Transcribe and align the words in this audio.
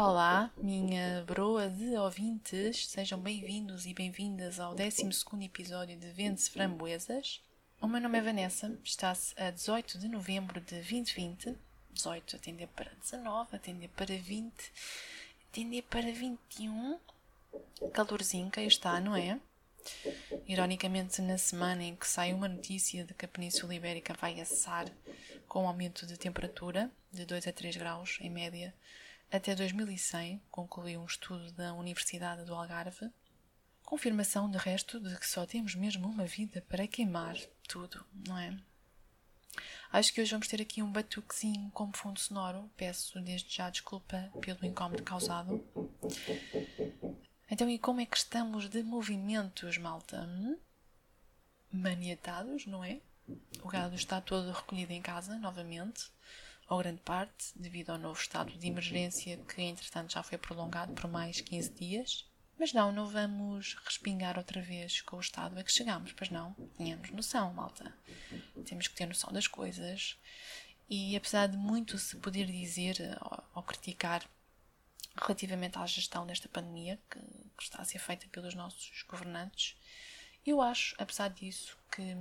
Olá, 0.00 0.52
minha 0.56 1.24
broa 1.26 1.68
de 1.68 1.96
ouvintes, 1.96 2.86
sejam 2.86 3.18
bem-vindos 3.18 3.84
e 3.84 3.92
bem-vindas 3.92 4.60
ao 4.60 4.72
12 4.72 5.10
episódio 5.44 5.98
de 5.98 6.12
Vende-se 6.12 6.52
Framboesas. 6.52 7.42
O 7.80 7.88
meu 7.88 8.00
nome 8.00 8.16
é 8.16 8.22
Vanessa, 8.22 8.78
está-se 8.84 9.34
a 9.36 9.50
18 9.50 9.98
de 9.98 10.06
novembro 10.06 10.60
de 10.60 10.76
2020. 10.76 11.52
18 11.90 12.36
atender 12.36 12.68
para 12.68 12.92
19, 13.00 13.56
atender 13.56 13.88
para 13.88 14.16
20, 14.16 14.54
atender 15.50 15.82
para 15.82 16.12
21. 16.12 16.96
Calorzinho 17.92 18.52
aí 18.56 18.68
está, 18.68 19.00
não 19.00 19.16
é? 19.16 19.40
Ironicamente, 20.46 21.20
na 21.20 21.38
semana 21.38 21.82
em 21.82 21.96
que 21.96 22.06
sai 22.06 22.32
uma 22.32 22.46
notícia 22.46 23.02
de 23.02 23.14
que 23.14 23.24
a 23.24 23.28
Península 23.28 23.74
Ibérica 23.74 24.14
vai 24.14 24.40
assar 24.40 24.86
com 25.48 25.64
um 25.64 25.66
aumento 25.66 26.06
de 26.06 26.16
temperatura 26.16 26.88
de 27.10 27.24
2 27.26 27.48
a 27.48 27.52
3 27.52 27.76
graus 27.76 28.18
em 28.20 28.30
média 28.30 28.72
até 29.30 29.54
2100, 29.54 30.40
concluiu 30.50 31.00
um 31.00 31.06
estudo 31.06 31.52
da 31.52 31.74
Universidade 31.74 32.44
do 32.44 32.54
Algarve. 32.54 33.10
Confirmação, 33.82 34.50
de 34.50 34.56
resto, 34.58 34.98
de 34.98 35.18
que 35.18 35.26
só 35.26 35.46
temos 35.46 35.74
mesmo 35.74 36.08
uma 36.08 36.24
vida 36.24 36.62
para 36.68 36.86
queimar 36.86 37.36
tudo, 37.66 38.04
não 38.26 38.38
é? 38.38 38.56
Acho 39.90 40.12
que 40.12 40.20
hoje 40.20 40.30
vamos 40.30 40.48
ter 40.48 40.60
aqui 40.60 40.82
um 40.82 40.92
batuquezinho 40.92 41.70
como 41.72 41.96
fundo 41.96 42.20
sonoro. 42.20 42.70
Peço 42.76 43.20
desde 43.20 43.54
já 43.54 43.70
desculpa 43.70 44.30
pelo 44.40 44.64
incómodo 44.64 45.02
causado. 45.02 45.64
Então, 47.50 47.68
e 47.68 47.78
como 47.78 48.00
é 48.00 48.06
que 48.06 48.16
estamos 48.16 48.68
de 48.68 48.82
movimentos, 48.82 49.78
malta? 49.78 50.22
Hum? 50.22 50.58
Maniatados, 51.72 52.66
não 52.66 52.84
é? 52.84 53.00
O 53.62 53.68
gado 53.68 53.94
está 53.94 54.20
todo 54.20 54.52
recolhido 54.52 54.92
em 54.92 55.02
casa, 55.02 55.38
novamente 55.38 56.10
ou 56.68 56.78
grande 56.78 57.00
parte, 57.00 57.52
devido 57.56 57.90
ao 57.90 57.98
novo 57.98 58.20
estado 58.20 58.52
de 58.52 58.66
emergência 58.66 59.36
que, 59.38 59.62
entretanto, 59.62 60.12
já 60.12 60.22
foi 60.22 60.36
prolongado 60.36 60.92
por 60.92 61.10
mais 61.10 61.40
15 61.40 61.70
dias. 61.70 62.26
Mas 62.58 62.72
não, 62.72 62.90
não 62.90 63.06
vamos 63.06 63.74
respingar 63.84 64.36
outra 64.36 64.60
vez 64.60 65.00
com 65.00 65.16
o 65.16 65.20
estado 65.20 65.58
a 65.58 65.62
que 65.62 65.72
chegamos, 65.72 66.12
pois 66.12 66.28
não? 66.28 66.54
Tínhamos 66.76 67.10
noção, 67.10 67.54
malta. 67.54 67.94
Temos 68.66 68.88
que 68.88 68.96
ter 68.96 69.06
noção 69.06 69.32
das 69.32 69.46
coisas. 69.46 70.18
E 70.90 71.16
apesar 71.16 71.46
de 71.46 71.56
muito 71.56 71.96
se 71.98 72.16
poder 72.16 72.46
dizer 72.46 72.96
ou, 73.20 73.44
ou 73.54 73.62
criticar 73.62 74.28
relativamente 75.16 75.78
à 75.78 75.86
gestão 75.86 76.26
desta 76.26 76.48
pandemia 76.48 76.98
que, 77.10 77.20
que 77.20 77.62
está 77.62 77.80
a 77.80 77.84
ser 77.84 77.98
feita 77.98 78.26
pelos 78.28 78.54
nossos 78.54 79.04
governantes, 79.04 79.76
eu 80.44 80.60
acho, 80.60 80.94
apesar 80.98 81.28
disso, 81.28 81.76
que 81.92 82.16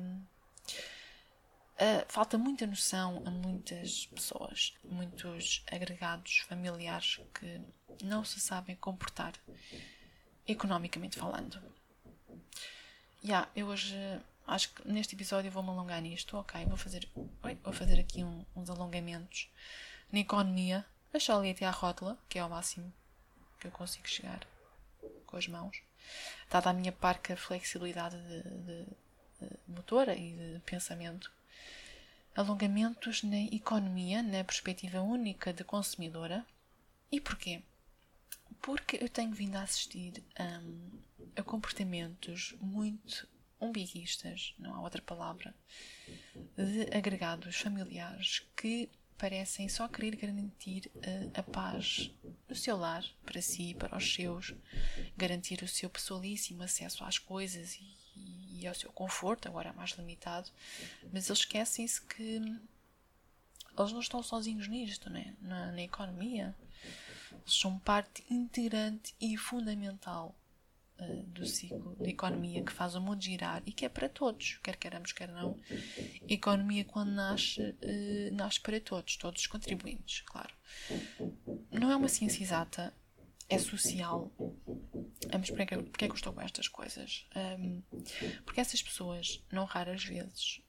Uh, 1.80 2.04
falta 2.08 2.40
muita 2.40 2.66
noção 2.66 3.22
a 3.24 3.30
muitas 3.30 4.08
pessoas, 4.08 4.74
muitos 4.84 5.64
agregados 5.72 6.40
familiares 6.48 7.22
que 7.36 7.62
não 8.04 8.26
se 8.26 8.40
sabem 8.40 8.76
comportar 8.76 9.34
economicamente 10.48 11.20
falando. 11.20 11.62
Yeah, 13.24 13.48
eu 13.56 13.68
hoje 13.68 13.96
acho 14.48 14.74
que 14.74 14.88
neste 14.88 15.14
episódio 15.14 15.52
vou-me 15.52 15.70
alongar 15.70 16.02
nisto. 16.02 16.36
Ok, 16.38 16.66
vou 16.66 16.78
fazer, 16.78 17.08
vou 17.64 17.74
fazer 17.74 18.00
aqui 18.00 18.24
um, 18.24 18.44
uns 18.56 18.72
alongamentos 18.72 19.48
na 20.12 20.20
economia. 20.20 20.84
Deixa 21.12 21.36
ali 21.36 21.52
até 21.52 21.66
à 21.66 21.72
rótula, 21.72 22.18
que 22.28 22.40
é 22.40 22.44
o 22.44 22.50
máximo 22.50 22.92
que 23.60 23.68
eu 23.68 23.72
consigo 23.72 24.08
chegar 24.08 24.48
com 25.28 25.38
as 25.38 25.48
mãos. 25.48 25.82
Dada 26.50 26.72
a 26.72 26.74
minha 26.74 26.92
parca 26.92 27.36
flexibilidade 27.36 28.18
de, 28.18 28.42
de, 28.42 28.86
de 29.42 29.58
motora 29.68 30.16
e 30.16 30.34
de 30.34 30.60
pensamento, 30.66 31.32
alongamentos 32.38 33.24
na 33.24 33.42
economia, 33.42 34.22
na 34.22 34.44
perspectiva 34.44 35.02
única 35.02 35.52
de 35.52 35.64
consumidora. 35.64 36.46
E 37.12 37.20
porquê? 37.20 37.64
Porque 38.62 39.00
eu 39.02 39.10
tenho 39.10 39.34
vindo 39.34 39.56
a 39.56 39.64
assistir 39.64 40.24
um, 40.40 41.00
a 41.36 41.42
comportamentos 41.42 42.56
muito 42.62 43.28
umbiguistas, 43.60 44.54
não 44.60 44.76
há 44.76 44.82
outra 44.82 45.02
palavra, 45.02 45.54
de 46.56 46.96
agregados 46.96 47.56
familiares 47.56 48.46
que 48.56 48.88
parecem 49.18 49.68
só 49.68 49.88
querer 49.88 50.16
garantir 50.16 50.92
uh, 50.96 51.32
a 51.34 51.42
paz 51.42 52.12
no 52.48 52.56
seu 52.56 52.78
lar, 52.78 53.04
para 53.26 53.42
si, 53.42 53.74
para 53.74 53.98
os 53.98 54.14
seus, 54.14 54.54
garantir 55.18 55.64
o 55.64 55.68
seu 55.68 55.90
pessoalíssimo 55.90 56.62
acesso 56.62 57.04
às 57.04 57.18
coisas 57.18 57.74
e 57.76 57.98
e 58.60 58.68
ao 58.68 58.76
seu 58.76 58.92
conforto, 58.92 59.48
agora 59.48 59.70
é 59.70 59.74
mais 59.74 59.92
limitado, 59.92 60.50
mas 61.12 61.28
eles 61.28 61.40
esquecem-se 61.40 62.02
que 62.02 62.42
eles 63.78 63.92
não 63.92 64.00
estão 64.00 64.24
sozinhos 64.24 64.68
nisto, 64.68 65.10
né? 65.10 65.36
na, 65.42 65.72
na 65.72 65.82
economia. 65.82 66.56
Eles 67.32 67.54
são 67.54 67.78
parte 67.80 68.24
integrante 68.30 69.14
e 69.22 69.38
fundamental 69.38 70.36
uh, 71.00 71.24
do 71.24 71.46
ciclo 71.46 71.96
de 72.00 72.10
economia 72.10 72.64
que 72.64 72.72
faz 72.72 72.96
o 72.96 73.02
mundo 73.02 73.24
girar 73.24 73.62
e 73.66 73.72
que 73.72 73.86
é 73.86 73.90
para 73.90 74.10
todos, 74.10 74.60
quer 74.64 74.76
queiramos, 74.76 75.12
quer 75.12 75.30
não. 75.30 75.58
A 76.30 76.34
economia, 76.34 76.84
quando 76.84 77.12
nasce, 77.12 77.62
uh, 77.62 78.36
nasce 78.36 78.60
para 78.60 78.80
todos, 78.82 79.16
todos 79.18 79.42
os 79.42 79.48
contribuintes, 79.48 80.22
claro. 80.22 80.54
Não 81.72 81.92
é 81.92 81.96
uma 81.96 82.08
ciência 82.08 82.44
exata, 82.44 82.94
é 83.50 83.58
social. 83.58 84.32
Mas 85.32 85.50
porquê, 85.50 85.78
porquê 85.78 86.06
é 86.06 86.08
que 86.08 86.14
eu 86.14 86.16
estou 86.16 86.34
com 86.34 86.42
estas 86.42 86.68
coisas? 86.68 87.26
Um, 87.36 87.82
porque 88.46 88.62
essas 88.62 88.82
pessoas, 88.82 89.42
não 89.52 89.66
raras 89.66 90.04
vezes, 90.04 90.62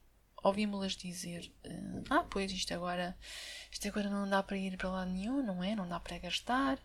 ouvimos-las 0.43 0.95
dizer 0.95 1.51
uh, 1.65 2.03
ah, 2.09 2.23
pois 2.29 2.51
isto 2.51 2.73
agora, 2.73 3.17
isto 3.71 3.87
agora 3.87 4.09
não 4.09 4.27
dá 4.27 4.41
para 4.41 4.57
ir 4.57 4.77
para 4.77 4.89
lá 4.89 5.05
nenhum, 5.05 5.43
não 5.43 5.63
é? 5.63 5.75
Não 5.75 5.87
dá 5.87 5.99
para 5.99 6.17
gastar, 6.17 6.79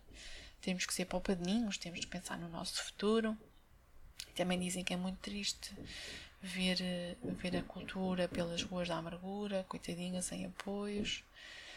temos 0.61 0.85
que 0.85 0.93
ser 0.93 1.05
poupadinhos, 1.05 1.77
temos 1.77 2.01
que 2.01 2.07
pensar 2.07 2.37
no 2.37 2.49
nosso 2.49 2.83
futuro. 2.83 3.37
Também 4.35 4.59
dizem 4.59 4.83
que 4.83 4.93
é 4.93 4.97
muito 4.97 5.17
triste 5.19 5.71
ver, 6.41 6.77
ver 7.21 7.57
a 7.57 7.63
cultura 7.63 8.27
pelas 8.27 8.61
ruas 8.63 8.87
da 8.87 8.97
amargura, 8.97 9.65
coitadinha, 9.67 10.21
sem 10.21 10.45
apoios. 10.45 11.23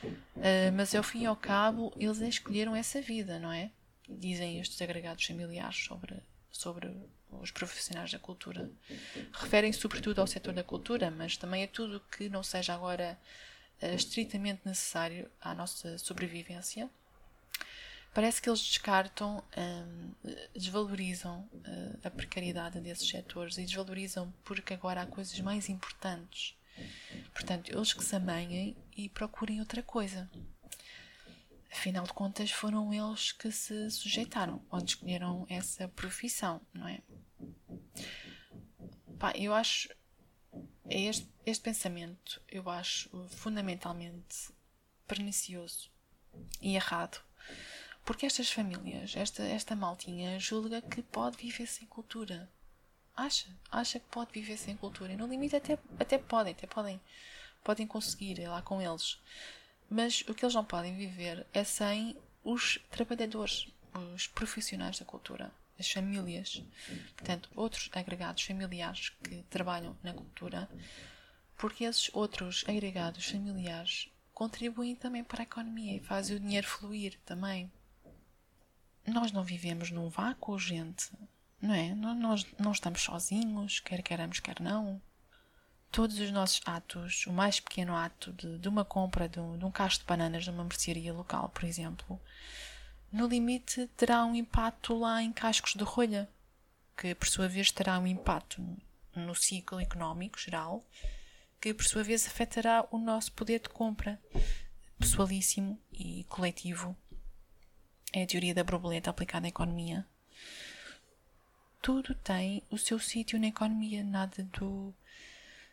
Uh, 0.02 0.72
mas 0.74 0.94
ao 0.94 1.02
fim 1.02 1.22
e 1.22 1.26
ao 1.26 1.36
cabo, 1.36 1.92
eles 1.96 2.18
escolheram 2.20 2.74
essa 2.74 3.00
vida, 3.00 3.38
não 3.38 3.52
é? 3.52 3.70
Dizem 4.08 4.58
estes 4.60 4.80
agregados 4.80 5.24
familiares 5.24 5.84
sobre, 5.84 6.16
sobre 6.50 6.96
os 7.30 7.50
profissionais 7.50 8.10
da 8.10 8.18
cultura. 8.18 8.70
Referem-se 9.32 9.80
sobretudo 9.80 10.20
ao 10.20 10.26
setor 10.26 10.54
da 10.54 10.64
cultura, 10.64 11.10
mas 11.10 11.36
também 11.36 11.64
a 11.64 11.68
tudo 11.68 12.02
que 12.10 12.28
não 12.28 12.42
seja 12.42 12.74
agora 12.74 13.18
uh, 13.82 13.94
estritamente 13.94 14.62
necessário 14.64 15.30
à 15.40 15.54
nossa 15.54 15.98
sobrevivência. 15.98 16.88
Parece 18.14 18.40
que 18.40 18.48
eles 18.48 18.60
descartam, 18.60 19.44
um, 19.56 20.32
desvalorizam 20.54 21.48
uh, 21.52 21.98
a 22.02 22.10
precariedade 22.10 22.80
desses 22.80 23.08
setores 23.08 23.58
e 23.58 23.64
desvalorizam 23.64 24.32
porque 24.44 24.74
agora 24.74 25.02
há 25.02 25.06
coisas 25.06 25.38
mais 25.40 25.68
importantes. 25.68 26.56
Portanto, 27.32 27.70
eles 27.70 27.92
que 27.92 28.04
se 28.04 28.16
amanhem 28.16 28.76
e 28.96 29.08
procurem 29.08 29.60
outra 29.60 29.82
coisa. 29.82 30.28
Afinal 31.70 32.04
de 32.04 32.12
contas, 32.12 32.50
foram 32.50 32.92
eles 32.92 33.32
que 33.32 33.52
se 33.52 33.90
sujeitaram 33.90 34.64
ou 34.70 34.78
escolheram 34.78 35.46
essa 35.48 35.88
profissão, 35.88 36.60
não 36.72 36.88
é? 36.88 37.02
Pá, 39.18 39.32
eu 39.36 39.54
acho. 39.54 39.88
Este, 40.88 41.28
este 41.44 41.62
pensamento 41.62 42.40
eu 42.48 42.68
acho 42.70 43.10
fundamentalmente 43.28 44.50
pernicioso 45.06 45.90
e 46.62 46.76
errado. 46.76 47.20
Porque 48.04 48.24
estas 48.24 48.50
famílias, 48.50 49.14
esta, 49.14 49.42
esta 49.42 49.76
maltinha, 49.76 50.40
julga 50.40 50.80
que 50.80 51.02
pode 51.02 51.36
viver 51.36 51.66
sem 51.66 51.86
cultura. 51.86 52.50
Acha, 53.14 53.48
acha 53.70 54.00
que 54.00 54.06
pode 54.06 54.32
viver 54.32 54.56
sem 54.56 54.76
cultura. 54.76 55.12
E 55.12 55.16
no 55.16 55.26
limite 55.26 55.56
até, 55.56 55.78
até 56.00 56.16
podem, 56.16 56.54
até 56.54 56.66
podem, 56.66 56.98
podem 57.62 57.86
conseguir, 57.86 58.40
é 58.40 58.48
lá 58.48 58.62
com 58.62 58.80
eles. 58.80 59.18
Mas 59.90 60.22
o 60.28 60.34
que 60.34 60.44
eles 60.44 60.54
não 60.54 60.64
podem 60.64 60.94
viver 60.94 61.46
é 61.52 61.64
sem 61.64 62.16
os 62.44 62.78
trabalhadores, 62.90 63.66
os 64.14 64.26
profissionais 64.26 64.98
da 64.98 65.04
cultura, 65.04 65.50
as 65.78 65.90
famílias, 65.90 66.62
portanto, 67.16 67.48
outros 67.54 67.88
agregados 67.92 68.42
familiares 68.42 69.10
que 69.22 69.42
trabalham 69.44 69.96
na 70.02 70.12
cultura, 70.12 70.68
porque 71.56 71.84
esses 71.84 72.10
outros 72.12 72.64
agregados 72.68 73.26
familiares 73.26 74.10
contribuem 74.34 74.94
também 74.94 75.24
para 75.24 75.42
a 75.42 75.44
economia 75.44 75.96
e 75.96 76.00
fazem 76.00 76.36
o 76.36 76.40
dinheiro 76.40 76.66
fluir 76.66 77.18
também. 77.24 77.70
Nós 79.06 79.32
não 79.32 79.42
vivemos 79.42 79.90
num 79.90 80.08
vácuo, 80.10 80.58
gente, 80.58 81.10
não 81.60 81.74
é? 81.74 81.94
Nós 81.94 82.46
não 82.58 82.72
estamos 82.72 83.00
sozinhos, 83.00 83.80
quer 83.80 84.02
queiramos, 84.02 84.38
quer 84.38 84.60
não 84.60 85.00
todos 85.90 86.18
os 86.18 86.30
nossos 86.30 86.60
atos, 86.64 87.26
o 87.26 87.32
mais 87.32 87.60
pequeno 87.60 87.96
ato 87.96 88.32
de, 88.32 88.58
de 88.58 88.68
uma 88.68 88.84
compra 88.84 89.28
de 89.28 89.40
um, 89.40 89.58
de 89.58 89.64
um 89.64 89.70
cacho 89.70 90.00
de 90.00 90.04
bananas 90.04 90.46
numa 90.46 90.64
mercearia 90.64 91.12
local, 91.12 91.48
por 91.48 91.64
exemplo, 91.64 92.20
no 93.10 93.26
limite 93.26 93.86
terá 93.96 94.24
um 94.24 94.34
impacto 94.34 94.94
lá 94.94 95.22
em 95.22 95.32
cascos 95.32 95.74
de 95.74 95.82
rolha, 95.82 96.28
que 96.96 97.14
por 97.14 97.28
sua 97.28 97.48
vez 97.48 97.70
terá 97.70 97.98
um 97.98 98.06
impacto 98.06 98.62
no 99.14 99.34
ciclo 99.34 99.80
económico 99.80 100.38
geral, 100.38 100.84
que 101.60 101.72
por 101.72 101.84
sua 101.84 102.02
vez 102.02 102.26
afetará 102.26 102.86
o 102.90 102.98
nosso 102.98 103.32
poder 103.32 103.60
de 103.60 103.68
compra 103.68 104.20
pessoalíssimo 104.98 105.80
e 105.92 106.24
coletivo. 106.24 106.96
é 108.12 108.22
a 108.22 108.26
teoria 108.26 108.54
da 108.54 108.64
borboleta 108.64 109.10
aplicada 109.10 109.46
à 109.46 109.48
economia. 109.48 110.06
Tudo 111.80 112.14
tem 112.16 112.62
o 112.70 112.76
seu 112.76 112.98
sítio 112.98 113.38
na 113.38 113.46
economia, 113.46 114.02
nada 114.02 114.42
do 114.58 114.94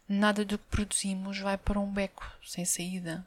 nada 0.07 0.45
do 0.45 0.57
que 0.57 0.65
produzimos 0.65 1.39
vai 1.39 1.57
para 1.57 1.79
um 1.79 1.91
beco 1.91 2.29
sem 2.43 2.65
saída. 2.65 3.25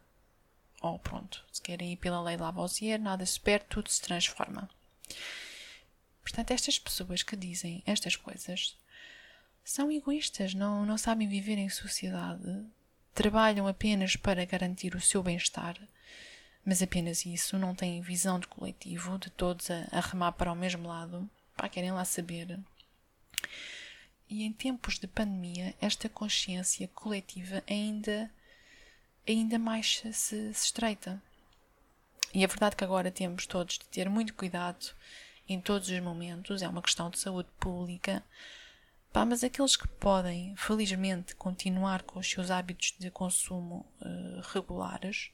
Ou 0.80 0.94
oh, 0.94 0.98
pronto, 0.98 1.44
se 1.52 1.60
querem 1.60 1.92
ir 1.92 1.96
pela 1.96 2.22
lei 2.22 2.36
Lavoisier, 2.36 3.00
nada 3.00 3.26
se 3.26 3.40
perde, 3.40 3.66
tudo 3.68 3.90
se 3.90 4.00
transforma. 4.00 4.70
Portanto, 6.22 6.52
estas 6.52 6.78
pessoas 6.78 7.22
que 7.22 7.34
dizem 7.34 7.82
estas 7.86 8.14
coisas 8.14 8.76
são 9.64 9.90
egoístas, 9.90 10.54
não, 10.54 10.86
não 10.86 10.96
sabem 10.96 11.28
viver 11.28 11.58
em 11.58 11.68
sociedade, 11.68 12.64
trabalham 13.14 13.66
apenas 13.66 14.14
para 14.14 14.44
garantir 14.44 14.94
o 14.94 15.00
seu 15.00 15.22
bem-estar, 15.22 15.76
mas 16.64 16.82
apenas 16.82 17.26
isso, 17.26 17.58
não 17.58 17.74
têm 17.74 18.00
visão 18.00 18.38
de 18.38 18.46
coletivo, 18.46 19.18
de 19.18 19.30
todos 19.30 19.70
a, 19.70 19.88
a 19.90 20.00
remar 20.00 20.32
para 20.32 20.52
o 20.52 20.56
mesmo 20.56 20.86
lado, 20.86 21.28
para 21.56 21.68
querem 21.68 21.90
lá 21.90 22.04
saber. 22.04 22.60
E 24.28 24.44
em 24.44 24.52
tempos 24.52 24.98
de 24.98 25.06
pandemia, 25.06 25.74
esta 25.80 26.08
consciência 26.08 26.86
coletiva 26.88 27.62
ainda, 27.68 28.30
ainda 29.26 29.58
mais 29.58 29.98
se, 29.98 30.12
se 30.12 30.50
estreita. 30.52 31.22
E 32.34 32.44
é 32.44 32.46
verdade 32.46 32.76
que 32.76 32.84
agora 32.84 33.10
temos 33.10 33.46
todos 33.46 33.78
de 33.78 33.86
ter 33.86 34.08
muito 34.08 34.34
cuidado 34.34 34.94
em 35.48 35.58
todos 35.60 35.88
os 35.88 36.00
momentos, 36.00 36.60
é 36.60 36.68
uma 36.68 36.82
questão 36.82 37.08
de 37.08 37.18
saúde 37.18 37.48
pública. 37.58 38.22
Pá, 39.10 39.24
mas 39.24 39.42
aqueles 39.42 39.76
que 39.76 39.88
podem, 39.88 40.54
felizmente, 40.56 41.34
continuar 41.34 42.02
com 42.02 42.18
os 42.18 42.28
seus 42.28 42.50
hábitos 42.50 42.94
de 42.98 43.10
consumo 43.10 43.86
uh, 44.02 44.42
regulares, 44.52 45.30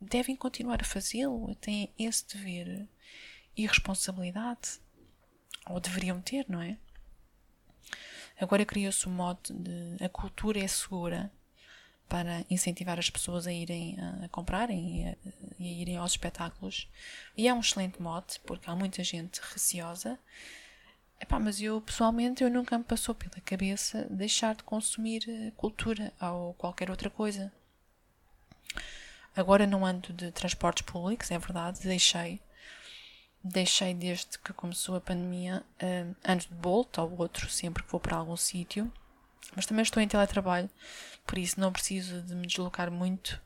devem 0.00 0.36
continuar 0.36 0.80
a 0.80 0.84
fazê-lo, 0.84 1.52
têm 1.56 1.92
esse 1.98 2.24
dever 2.28 2.86
e 3.56 3.66
responsabilidade. 3.66 4.80
Ou 5.66 5.80
deveriam 5.80 6.20
ter, 6.20 6.46
não 6.48 6.62
é? 6.62 6.78
Agora 8.40 8.64
criou-se 8.64 9.06
o 9.06 9.10
modo 9.10 9.52
de 9.52 10.02
a 10.02 10.08
cultura 10.08 10.58
é 10.58 10.66
segura 10.66 11.30
para 12.08 12.44
incentivar 12.50 12.98
as 12.98 13.10
pessoas 13.10 13.46
a 13.46 13.52
irem 13.52 13.96
a, 14.00 14.28
comprarem 14.28 15.02
e 15.02 15.06
a, 15.06 15.10
a, 15.10 15.62
irem 15.62 15.96
aos 15.96 16.12
espetáculos. 16.12 16.88
E 17.36 17.46
é 17.46 17.54
um 17.54 17.60
excelente 17.60 18.00
mote, 18.02 18.40
porque 18.40 18.68
há 18.68 18.74
muita 18.74 19.04
gente 19.04 19.40
receosa. 19.52 20.18
Epá, 21.20 21.38
mas 21.38 21.60
eu, 21.60 21.80
pessoalmente, 21.82 22.42
eu 22.42 22.50
nunca 22.50 22.78
me 22.78 22.84
passou 22.84 23.14
pela 23.14 23.40
cabeça 23.44 24.08
deixar 24.10 24.54
de 24.54 24.64
consumir 24.64 25.22
eh, 25.28 25.52
cultura 25.54 26.12
ou 26.20 26.54
qualquer 26.54 26.90
outra 26.90 27.10
coisa. 27.10 27.52
Agora 29.36 29.66
não 29.66 29.84
ando 29.84 30.12
de 30.14 30.32
transportes 30.32 30.82
públicos, 30.82 31.30
é 31.30 31.38
verdade, 31.38 31.80
deixei. 31.82 32.40
Deixei 33.42 33.94
desde 33.94 34.38
que 34.38 34.52
começou 34.52 34.96
a 34.96 35.00
pandemia, 35.00 35.64
uh, 35.82 36.16
ando 36.24 36.46
de 36.46 36.54
Bolt 36.54 36.98
ou 36.98 37.18
outro, 37.18 37.48
sempre 37.48 37.82
que 37.82 37.90
vou 37.90 37.98
para 37.98 38.16
algum 38.16 38.36
sítio. 38.36 38.92
Mas 39.56 39.66
também 39.66 39.82
estou 39.82 40.02
em 40.02 40.08
teletrabalho, 40.08 40.70
por 41.26 41.38
isso 41.38 41.58
não 41.58 41.72
preciso 41.72 42.20
de 42.22 42.34
me 42.34 42.46
deslocar 42.46 42.90
muito. 42.90 43.40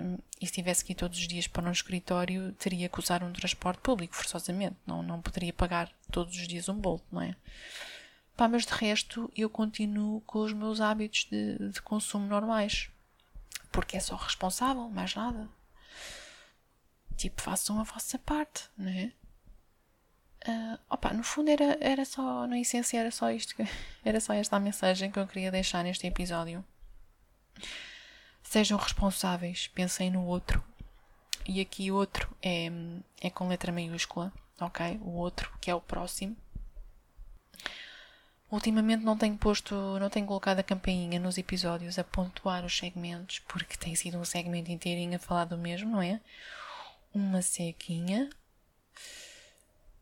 Hum, 0.00 0.18
e 0.40 0.46
se 0.46 0.52
tivesse 0.52 0.84
que 0.84 0.92
ir 0.92 0.96
todos 0.96 1.18
os 1.18 1.26
dias 1.26 1.46
para 1.46 1.68
um 1.68 1.72
escritório, 1.72 2.52
teria 2.52 2.88
que 2.88 2.98
usar 2.98 3.22
um 3.22 3.32
transporte 3.32 3.80
público, 3.80 4.14
forçosamente. 4.14 4.76
Não, 4.86 5.02
não 5.02 5.22
poderia 5.22 5.52
pagar 5.52 5.90
todos 6.10 6.36
os 6.36 6.46
dias 6.46 6.68
um 6.68 6.74
bolo, 6.74 7.02
não 7.10 7.22
é? 7.22 7.34
Pá, 8.36 8.46
mas 8.48 8.64
de 8.64 8.72
resto, 8.72 9.32
eu 9.36 9.50
continuo 9.50 10.20
com 10.22 10.40
os 10.40 10.52
meus 10.52 10.80
hábitos 10.80 11.26
de, 11.30 11.70
de 11.70 11.82
consumo 11.82 12.26
normais. 12.26 12.90
Porque 13.72 13.96
é 13.96 14.00
só 14.00 14.16
responsável, 14.16 14.88
mais 14.88 15.14
nada. 15.14 15.48
Tipo, 17.16 17.42
façam 17.42 17.80
a 17.80 17.82
vossa 17.82 18.18
parte, 18.18 18.64
não 18.76 18.88
é? 18.88 19.12
Uh, 20.46 20.78
opa, 20.88 21.12
no 21.12 21.24
fundo 21.24 21.50
era, 21.50 21.76
era 21.80 22.04
só, 22.04 22.46
na 22.46 22.58
essência 22.58 22.98
era 22.98 23.10
só 23.10 23.30
isto, 23.30 23.56
que, 23.56 23.64
era 24.04 24.20
só 24.20 24.32
esta 24.32 24.56
a 24.56 24.60
mensagem 24.60 25.10
que 25.10 25.18
eu 25.18 25.26
queria 25.26 25.50
deixar 25.50 25.82
neste 25.82 26.06
episódio. 26.06 26.64
Sejam 28.42 28.78
responsáveis, 28.78 29.66
pensem 29.68 30.10
no 30.10 30.24
outro. 30.24 30.62
E 31.46 31.60
aqui 31.60 31.90
outro 31.90 32.34
é, 32.42 32.70
é 33.20 33.30
com 33.30 33.48
letra 33.48 33.72
maiúscula, 33.72 34.32
ok? 34.60 34.98
O 35.02 35.10
outro, 35.10 35.52
que 35.60 35.70
é 35.70 35.74
o 35.74 35.80
próximo. 35.80 36.36
Ultimamente 38.50 39.04
não 39.04 39.16
tenho 39.16 39.36
posto, 39.36 39.74
não 39.98 40.08
tenho 40.08 40.26
colocado 40.26 40.60
a 40.60 40.62
campainha 40.62 41.20
nos 41.20 41.36
episódios 41.36 41.98
a 41.98 42.04
pontuar 42.04 42.64
os 42.64 42.76
segmentos, 42.76 43.40
porque 43.40 43.76
tem 43.76 43.94
sido 43.94 44.16
um 44.18 44.24
segmento 44.24 44.70
inteirinho 44.70 45.16
a 45.16 45.18
falar 45.18 45.44
do 45.44 45.58
mesmo, 45.58 45.90
não 45.90 46.00
é? 46.00 46.18
Uma 47.12 47.42
sequinha, 47.42 48.30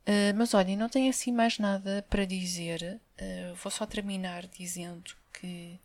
Uh, 0.07 0.37
mas 0.37 0.55
olhem, 0.55 0.77
não 0.77 0.89
tenho 0.89 1.11
assim 1.11 1.33
mais 1.33 1.59
nada 1.59 2.07
para 2.09 2.25
dizer. 2.25 3.01
Uh, 3.21 3.55
vou 3.57 3.73
só 3.73 3.85
terminar 3.85 4.47
dizendo 4.47 5.15
que 5.33 5.79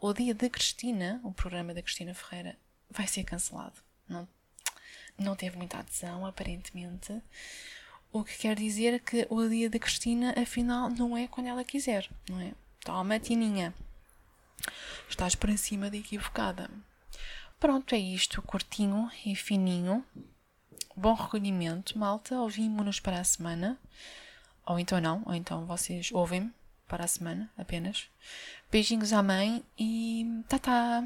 o 0.00 0.12
dia 0.12 0.32
de 0.32 0.48
Cristina, 0.48 1.20
o 1.24 1.32
programa 1.32 1.74
da 1.74 1.82
Cristina 1.82 2.14
Ferreira, 2.14 2.56
vai 2.88 3.06
ser 3.08 3.24
cancelado. 3.24 3.74
Não, 4.08 4.28
não 5.18 5.34
teve 5.34 5.56
muita 5.56 5.78
adesão, 5.78 6.24
aparentemente. 6.24 7.20
O 8.12 8.22
que 8.22 8.38
quer 8.38 8.54
dizer 8.54 9.00
que 9.00 9.26
o 9.28 9.48
dia 9.48 9.68
da 9.68 9.78
Cristina, 9.78 10.34
afinal, 10.40 10.88
não 10.88 11.16
é 11.16 11.26
quando 11.26 11.48
ela 11.48 11.64
quiser, 11.64 12.08
não 12.28 12.40
é? 12.40 12.52
Toma, 12.84 13.18
Tininha. 13.18 13.74
Estás 15.08 15.34
por 15.34 15.50
cima 15.58 15.90
de 15.90 15.98
equivocada. 15.98 16.70
Pronto, 17.58 17.94
é 17.94 17.98
isto, 17.98 18.42
curtinho 18.42 19.10
e 19.24 19.34
fininho. 19.34 20.04
Bom 20.96 21.14
recolhimento, 21.14 21.98
malta. 21.98 22.36
Ouvimos-nos 22.36 23.00
para 23.00 23.20
a 23.20 23.24
semana. 23.24 23.78
Ou 24.66 24.78
então 24.78 25.00
não, 25.00 25.22
ou 25.26 25.34
então 25.34 25.66
vocês 25.66 26.10
ouvem-me 26.12 26.52
para 26.86 27.04
a 27.04 27.08
semana 27.08 27.50
apenas. 27.58 28.08
Beijinhos 28.70 29.12
à 29.12 29.22
mãe 29.22 29.62
e 29.78 30.42
tá 30.48 30.58
tá! 30.58 31.04